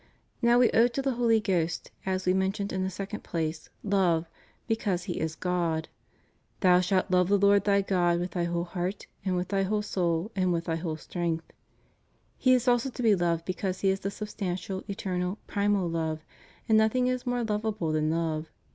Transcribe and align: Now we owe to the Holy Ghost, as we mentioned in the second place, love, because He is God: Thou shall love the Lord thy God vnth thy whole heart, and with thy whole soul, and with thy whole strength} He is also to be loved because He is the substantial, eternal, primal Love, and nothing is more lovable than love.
Now 0.41 0.57
we 0.57 0.71
owe 0.71 0.87
to 0.87 1.01
the 1.03 1.11
Holy 1.11 1.39
Ghost, 1.39 1.91
as 2.07 2.25
we 2.25 2.33
mentioned 2.33 2.73
in 2.73 2.83
the 2.83 2.89
second 2.89 3.23
place, 3.23 3.69
love, 3.83 4.25
because 4.65 5.03
He 5.03 5.19
is 5.19 5.35
God: 5.35 5.89
Thou 6.61 6.79
shall 6.79 7.05
love 7.11 7.27
the 7.29 7.37
Lord 7.37 7.65
thy 7.65 7.83
God 7.83 8.19
vnth 8.19 8.31
thy 8.31 8.45
whole 8.45 8.63
heart, 8.63 9.05
and 9.23 9.35
with 9.35 9.49
thy 9.49 9.61
whole 9.61 9.83
soul, 9.83 10.31
and 10.35 10.51
with 10.51 10.65
thy 10.65 10.77
whole 10.77 10.97
strength} 10.97 11.45
He 12.39 12.55
is 12.55 12.67
also 12.67 12.89
to 12.89 13.03
be 13.03 13.13
loved 13.13 13.45
because 13.45 13.81
He 13.81 13.89
is 13.89 13.99
the 13.99 14.09
substantial, 14.09 14.83
eternal, 14.87 15.37
primal 15.45 15.87
Love, 15.87 16.25
and 16.67 16.79
nothing 16.79 17.05
is 17.05 17.27
more 17.27 17.43
lovable 17.43 17.91
than 17.91 18.09
love. 18.09 18.47